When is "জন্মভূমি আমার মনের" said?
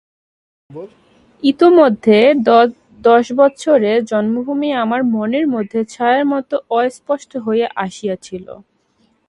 4.11-5.45